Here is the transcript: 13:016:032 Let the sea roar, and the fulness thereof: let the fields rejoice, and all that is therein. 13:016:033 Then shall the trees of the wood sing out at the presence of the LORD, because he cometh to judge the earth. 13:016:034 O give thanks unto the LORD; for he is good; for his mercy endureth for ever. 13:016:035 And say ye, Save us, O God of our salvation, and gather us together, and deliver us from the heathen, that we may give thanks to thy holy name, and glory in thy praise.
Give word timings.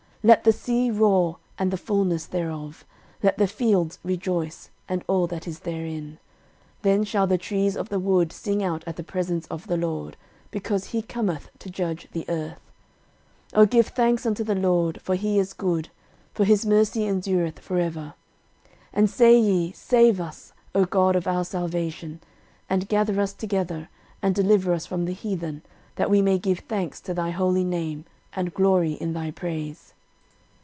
13:016:032 0.21 0.29
Let 0.29 0.43
the 0.43 0.53
sea 0.53 0.91
roar, 0.91 1.37
and 1.57 1.71
the 1.71 1.77
fulness 1.77 2.25
thereof: 2.27 2.85
let 3.23 3.39
the 3.39 3.47
fields 3.47 3.97
rejoice, 4.03 4.69
and 4.87 5.03
all 5.07 5.25
that 5.25 5.47
is 5.47 5.61
therein. 5.61 6.19
13:016:033 6.83 6.83
Then 6.83 7.03
shall 7.05 7.25
the 7.25 7.37
trees 7.39 7.75
of 7.75 7.89
the 7.89 7.97
wood 7.99 8.31
sing 8.31 8.61
out 8.63 8.83
at 8.85 8.97
the 8.97 9.03
presence 9.03 9.47
of 9.47 9.65
the 9.65 9.77
LORD, 9.77 10.17
because 10.51 10.91
he 10.91 11.01
cometh 11.01 11.49
to 11.57 11.71
judge 11.71 12.07
the 12.11 12.25
earth. 12.29 12.59
13:016:034 13.53 13.61
O 13.63 13.65
give 13.65 13.87
thanks 13.87 14.25
unto 14.27 14.43
the 14.43 14.53
LORD; 14.53 15.01
for 15.01 15.15
he 15.15 15.39
is 15.39 15.53
good; 15.53 15.89
for 16.35 16.43
his 16.45 16.67
mercy 16.67 17.07
endureth 17.07 17.57
for 17.57 17.79
ever. 17.79 18.13
13:016:035 18.93 18.93
And 18.93 19.09
say 19.09 19.39
ye, 19.39 19.71
Save 19.71 20.21
us, 20.21 20.53
O 20.75 20.85
God 20.85 21.15
of 21.15 21.25
our 21.25 21.43
salvation, 21.43 22.21
and 22.69 22.87
gather 22.87 23.19
us 23.19 23.33
together, 23.33 23.89
and 24.21 24.35
deliver 24.35 24.71
us 24.71 24.85
from 24.85 25.05
the 25.05 25.13
heathen, 25.13 25.63
that 25.95 26.11
we 26.11 26.21
may 26.21 26.37
give 26.37 26.59
thanks 26.59 27.01
to 27.01 27.15
thy 27.15 27.31
holy 27.31 27.63
name, 27.63 28.05
and 28.33 28.53
glory 28.53 28.93
in 28.93 29.13
thy 29.13 29.31
praise. 29.31 29.95